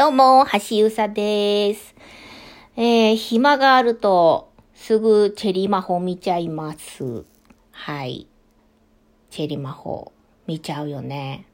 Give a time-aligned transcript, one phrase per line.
[0.00, 1.94] どうも、橋うさです。
[2.74, 7.26] えー、暇があると、すぐチェリマホ見ちゃいます。
[7.70, 8.26] はい。
[9.28, 10.12] チェリマホ
[10.46, 11.44] 見ちゃうよね。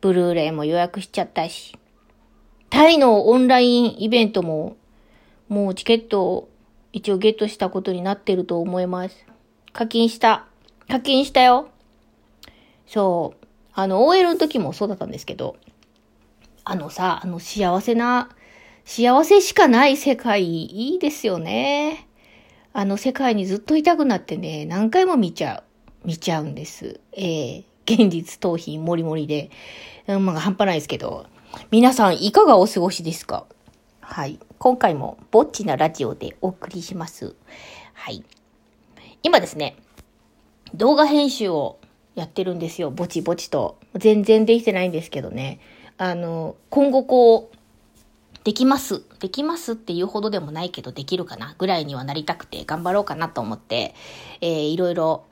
[0.00, 1.78] ブルーレイも予約しちゃったし。
[2.68, 4.76] タイのオンラインイベントも、
[5.48, 6.48] もうチケットを
[6.92, 9.24] 一応ゲットしたことになってると思います。
[9.72, 10.46] 課金した。
[10.88, 11.68] 課金したよ。
[12.88, 13.46] そう。
[13.72, 15.54] あの、OL の時もそうだったんですけど、
[16.64, 18.28] あのさ、あの幸せな、
[18.84, 22.08] 幸せしかない世界、いいですよね。
[22.72, 25.64] あの世界にずっといたくなってね、何回も見ちゃ
[26.04, 26.06] う。
[26.06, 27.00] 見ちゃうんです。
[27.12, 29.50] ええ現実逃避もりもりで。
[30.06, 31.26] うん、まあ、半端ないですけど。
[31.70, 33.44] 皆さん、いかがお過ごしですか？
[34.00, 34.38] はい。
[34.58, 37.34] 今回も、ぼっちなラジオでお送りします。
[37.92, 38.24] はい。
[39.22, 39.76] 今ですね、
[40.74, 41.78] 動画編集を
[42.14, 42.90] やってるんですよ。
[42.90, 43.78] ぼちぼちと。
[43.96, 45.60] 全然できてないんですけどね。
[45.98, 47.56] あの、今後こう、
[48.44, 49.02] できます。
[49.20, 53.94] できますっていうほどでもないけど、できるかなぐらいにはなりたくて頑張ろうかなと思って、
[54.40, 55.24] えー、いろいろ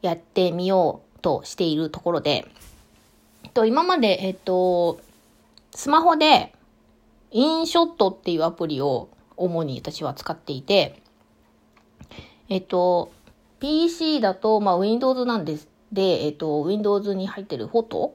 [0.00, 2.48] やってみようとしているところで、
[3.54, 5.00] と、今まで、えっと、
[5.74, 6.52] スマホで、
[7.30, 11.00] インショットっていうアプリを主に私は使っていて、
[12.48, 13.12] えっと、
[13.60, 15.68] PC だと、まあ、Windows なんです。
[15.92, 18.14] で、えっと、Windows に入ってるフォト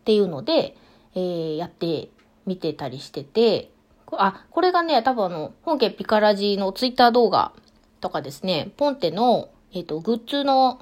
[0.00, 0.76] っていうので、
[1.16, 2.10] えー、やって
[2.44, 3.70] みてたりしてて、
[4.12, 7.52] あ、これがね、多分あの、本家ピカラジのツイッター動画
[8.00, 10.80] とかですね、ポンテの、えっ、と、グッズの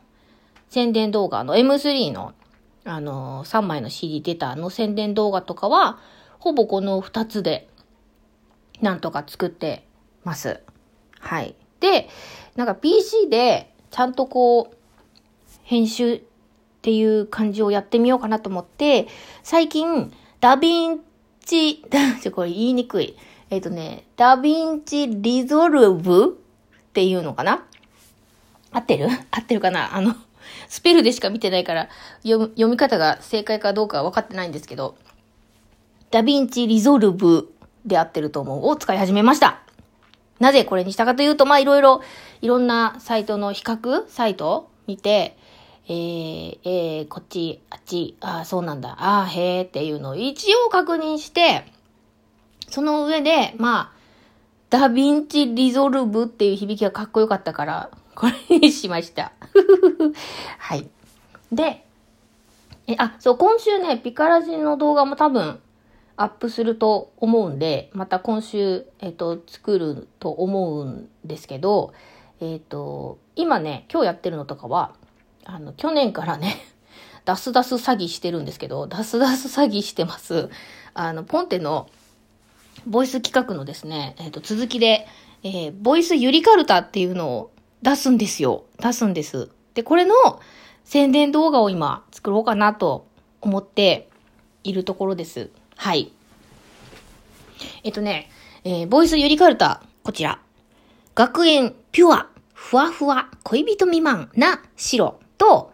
[0.68, 2.34] 宣伝動画の M3 の、
[2.84, 5.98] あのー、3枚の CD 出たの宣伝動画とかは、
[6.38, 7.69] ほぼこの2つで、
[8.82, 9.86] なんとか作って
[10.24, 10.60] ます。
[11.20, 11.54] はい。
[11.80, 12.08] で、
[12.56, 14.76] なんか PC で、ちゃんとこう、
[15.62, 16.20] 編集っ
[16.82, 19.06] ていう感じをやってみようかなと思って、
[19.42, 20.12] 最近、
[20.45, 21.00] ダヴィン
[21.47, 21.83] チ、
[22.23, 23.17] ちょ、これ言いにくい。
[23.48, 27.65] えっ、とね、 DaVinci Resolve っていうのかな？
[28.71, 29.09] 合ってる？
[29.31, 29.97] 合ってるかな？
[29.97, 30.15] あの、
[30.69, 31.88] スペルでしか見てないから
[32.25, 34.97] 読読み方が正解かどうかは分かってないんですけど、
[36.10, 37.50] DaVinci Resolve
[37.87, 39.62] で合ってると思うを使い始めました。
[40.41, 42.03] なぜこれにしたかというと、まあいろいろ、
[42.43, 45.38] いろんなサイトの比較サイト見て、
[45.87, 51.65] えー、えー、こっち、あっち、ああ、そうなんだ、ああ、へえっていうのを一応確認して、
[52.69, 53.93] その上で、まあ、
[54.70, 59.33] DaVinci Resolve っていう響きがかっこよかったから、これにしました。
[60.59, 60.89] はい。
[61.53, 61.84] で、
[62.87, 65.61] え、あ、そう、今週ね、ピカラジの動画も多分
[66.16, 71.93] アップすると思うんで、また今週、えっ、と、作ると思うんですけど、
[72.41, 74.95] えっ、と、今ね、今日やってるのとかは、
[75.44, 76.56] あの、去年からね、
[77.25, 80.50] 出す出す詐欺してるんですけど、出す出す詐欺してます。
[80.94, 81.88] あの、ポンテの、
[82.87, 85.06] ボイス企画のですね、えっ、と、続きで、
[85.43, 87.50] えー、ボイスゆりかるたっていうのを
[87.83, 88.65] 出すんですよ。
[88.78, 89.50] 出すんです。
[89.75, 90.15] で、これの
[90.84, 93.06] 宣伝動画を今作ろうかなと
[93.41, 94.09] 思って
[94.65, 95.50] いるところです。
[95.77, 96.12] はい。
[97.84, 98.31] えっ、とね、
[98.65, 100.41] えー、ボイスゆりかるた、こちら。
[101.15, 105.72] 学園ピュア、ふわふわ、恋人未満な白と、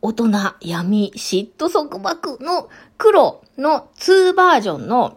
[0.00, 0.30] 大人
[0.60, 2.68] 闇嫉妬束縛の
[2.98, 5.16] 黒の2バージョンの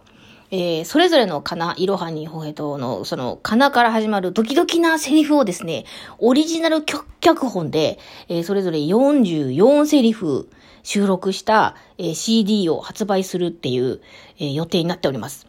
[0.51, 5.85] えー、それぞれのかな、いろはにほへとの、その、かなから始まるドキドキなセリフをですね、
[6.19, 10.49] オリジナル脚本で、えー、それぞれ44セリフ
[10.83, 14.01] 収録した、えー、CD を発売するっていう、
[14.37, 15.47] え予定になっております。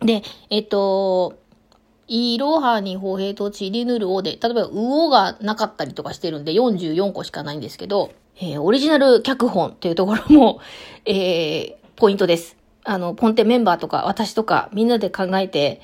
[0.00, 1.34] で、えっと、
[2.08, 10.60] いろはにほへとちりぬるおで、例えば、うおがなかったりとかしてるんで、44個しかないんですけど、えオリジナル脚本っていうところも、
[11.06, 12.56] えポイントです。
[12.84, 15.80] あの、ポンテメンバーとか私とかみんなで考えて、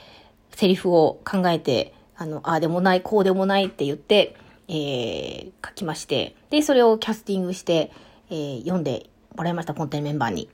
[0.55, 4.37] セリフを考えて、あの、ああでもない、こうでもないって言って、
[4.69, 7.91] えー、書きまして、で、それをキャスティングして、
[8.31, 10.49] えー、読んでもらいました、ポンテメンバーに。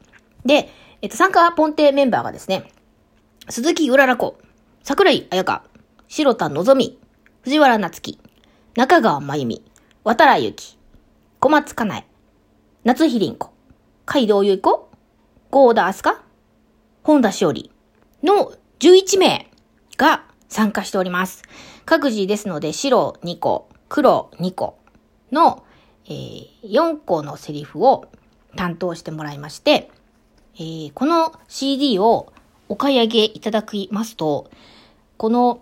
[0.47, 0.69] で、
[1.03, 2.71] えっと、参加ポンテメンバーがですね、
[3.49, 4.39] 鈴木うらら子、
[4.89, 5.65] 桜井彩香、
[6.09, 6.99] 白田のぞみ、
[7.43, 8.19] 藤原夏樹、
[8.75, 9.63] 中川真由美、
[10.03, 10.79] 渡良ゆき、
[11.41, 12.07] 小松かなえ、
[12.85, 13.51] 夏日凛子、
[14.07, 14.89] 海道ゆい子、
[15.51, 16.23] 郷田明日香、
[17.03, 17.71] 本田しおり
[18.23, 19.51] の11名
[19.99, 21.43] が参加しております。
[21.85, 24.79] 各自ですので白2個、黒2個
[25.31, 25.67] の、
[26.07, 28.07] えー、4個のセリフを
[28.57, 29.91] 担当してもらいまして、
[30.55, 32.33] えー、この CD を
[32.71, 34.51] お買い上げいただきますと、
[35.19, 35.61] この、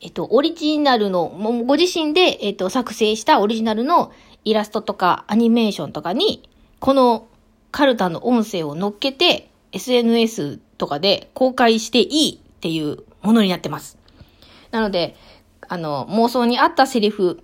[0.00, 1.28] えっと、オリジナルの、
[1.66, 4.12] ご自身で、えっと、作成したオリジナルの
[4.44, 6.48] イラストとかアニメーションとかに、
[6.78, 7.26] この
[7.72, 13.98] カルタの音声を乗っけて、SNS とかで公開していいっていうものになってます。
[14.70, 15.16] なので、
[15.68, 17.42] あの、妄想に合ったセリフ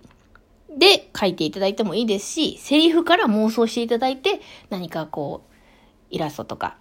[0.79, 5.55] で書いていただいてもいいですし、セリフから妄想していただいて、何かこう、
[6.11, 6.77] イラストとか、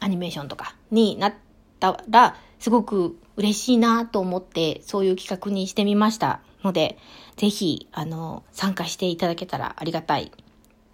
[0.00, 1.34] アニメーションとかになっ
[1.80, 6.96] たら、すごく嬉しいなと思って、そういう企画にしてみましたので、
[7.36, 10.32] ぜひ、あの、参加していただけたらありがたい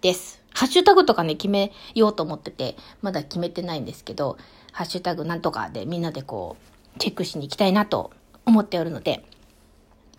[0.01, 0.43] です。
[0.53, 4.37] ハッシュタグとかね、決めようと思ってて、まだ決めてないんですけど、
[4.73, 6.57] ハッシュタグなんとかでみんなでこ
[6.97, 8.11] う、チェックしに行きたいなと
[8.45, 9.23] 思っておるので、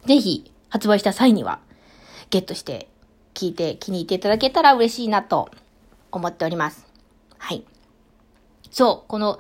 [0.07, 1.61] ぜひ、発売した際には、
[2.31, 2.89] ゲットして
[3.35, 5.51] 聞いて気に入っていただけたら嬉しいなと
[6.13, 6.87] 思っております。
[7.37, 7.63] はい。
[8.71, 9.39] そう、この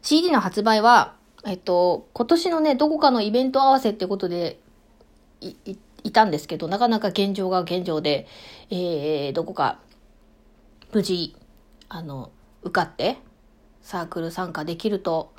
[0.00, 4.60] CD の発売は、えっと、今年のね、どこかのイベント合わせってことで、
[5.40, 8.26] い、い、いたんですけど、なかなか現状が現状で、
[8.70, 9.78] えー、どこか、
[10.92, 11.34] 無事、
[11.88, 12.30] あの、
[12.62, 13.16] 受かって、
[13.82, 15.32] サークル参加できると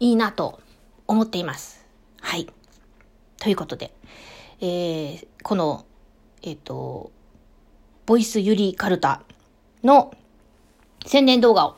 [0.00, 0.60] いいなと
[1.06, 1.84] 思っています。
[2.20, 2.48] はい。
[3.38, 3.92] ということで、
[4.60, 5.84] えー、この、
[6.42, 7.10] えっ、と、
[8.06, 9.22] ボイス百合かるた
[9.82, 10.14] の
[11.06, 11.76] 宣伝動画を、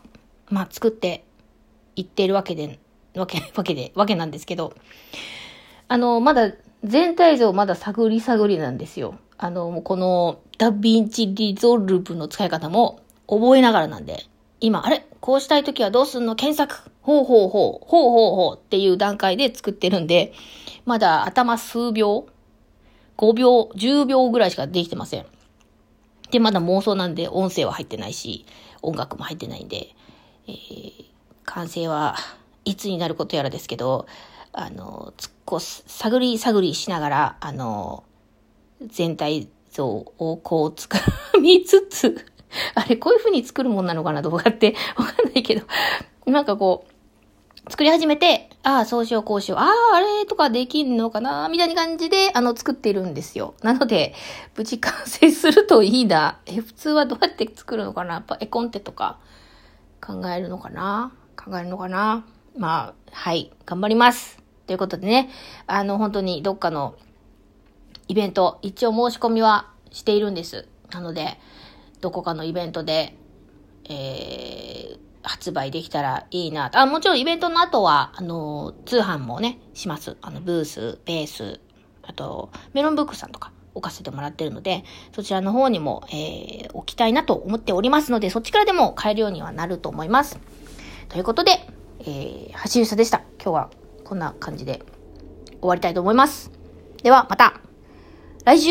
[0.48, 1.24] まあ、作って
[1.96, 2.78] いっているわけで、
[3.16, 4.74] わけ、 わけで、わけなんですけど、
[5.88, 6.52] あの、まだ、
[6.84, 9.16] 全体像まだ探り探りなんですよ。
[9.38, 14.24] あの、この DaVinci Resolve の使い方も覚えながらなんで、
[14.60, 15.04] 今、あれ？
[15.20, 16.36] こうしたいときはどうすんの？
[16.36, 20.32] 検索ほうほうほう、ほうほうほうっていう段階で作ってるんで、
[20.84, 22.26] まだ頭数秒
[23.16, 25.26] ?5 秒、10秒ぐらいしかできてません。
[26.30, 28.44] で、まだ妄想なんで音声は入ってないし、
[28.82, 29.88] 音楽も入ってないんで、
[30.48, 31.04] えー、
[31.44, 32.16] 完成は
[32.66, 34.06] いつになることやらですけど、
[34.52, 38.04] あの、つっこ、探り探りしながら、あの、
[38.82, 40.98] 全体像をこうつか
[41.40, 42.26] みつつ、
[42.74, 44.74] あれ、こういう風に作るもんなのかな、動画って。
[44.96, 45.66] わかんないけど、
[46.26, 53.54] なんかこう、作り始めて、ああ、そうしよう、こうしよう、ああ、あれとかできんのかな、みたいな感じで、あの、作っているんですよ。
[53.62, 54.12] なので、
[54.56, 56.40] 無事完成するといいな。
[56.46, 58.14] え、普通はどうやって作るのかな？
[58.14, 59.18] やっぱ絵コンテとか
[60.04, 61.12] 考えるのかな？
[61.36, 62.24] 考えるのかな？
[62.58, 64.38] まあ、はい、頑張ります。
[64.66, 65.30] ということでね、
[65.66, 66.96] あの、本当にどっかの
[68.08, 70.68] イベント、一応申し込みはしているんです。
[70.90, 71.38] なので、
[72.00, 73.16] どこかのイベントで、
[73.88, 80.16] えー、発売できたらいいなとあ、もちろんイベントの後は、あの、通販もね、します。
[80.22, 81.60] あの、ブース、ベース、
[82.02, 90.38] あと、メロンブックさんとか置かせてもらってるので、そちらの方にも、えー、置きたいなと思っておりますので、そっちからでも買えるようにはなると思います。
[91.08, 91.60] ということで、
[92.06, 93.18] えー、橋ゆさでした。
[93.42, 93.70] 今日は
[94.04, 94.80] こんな感じで
[95.60, 96.52] 終わりたいと思います。
[97.02, 97.60] では、また、
[98.44, 98.70] 来週、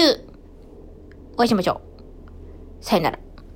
[1.33, 1.81] お会いしましょ
[2.79, 2.83] う。
[2.83, 3.24] さよなら。